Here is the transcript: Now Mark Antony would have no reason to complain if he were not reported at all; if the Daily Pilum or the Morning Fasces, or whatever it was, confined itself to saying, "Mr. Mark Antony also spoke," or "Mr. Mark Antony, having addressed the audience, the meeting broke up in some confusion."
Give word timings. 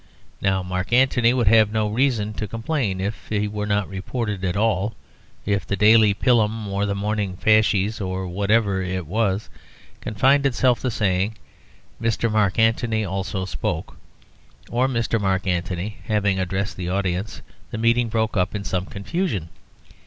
Now 0.41 0.63
Mark 0.63 0.91
Antony 0.91 1.31
would 1.31 1.45
have 1.47 1.71
no 1.71 1.87
reason 1.87 2.33
to 2.33 2.47
complain 2.47 2.99
if 2.99 3.27
he 3.29 3.47
were 3.47 3.67
not 3.67 3.87
reported 3.87 4.43
at 4.43 4.57
all; 4.57 4.95
if 5.45 5.67
the 5.67 5.75
Daily 5.75 6.11
Pilum 6.15 6.67
or 6.69 6.87
the 6.87 6.95
Morning 6.95 7.37
Fasces, 7.37 8.01
or 8.01 8.25
whatever 8.27 8.81
it 8.81 9.05
was, 9.05 9.47
confined 9.99 10.47
itself 10.47 10.81
to 10.81 10.89
saying, 10.89 11.35
"Mr. 12.01 12.31
Mark 12.31 12.57
Antony 12.57 13.05
also 13.05 13.45
spoke," 13.45 13.95
or 14.71 14.87
"Mr. 14.87 15.21
Mark 15.21 15.45
Antony, 15.45 15.97
having 16.07 16.39
addressed 16.39 16.77
the 16.77 16.89
audience, 16.89 17.43
the 17.69 17.77
meeting 17.77 18.09
broke 18.09 18.35
up 18.35 18.55
in 18.55 18.63
some 18.63 18.87
confusion." 18.87 19.49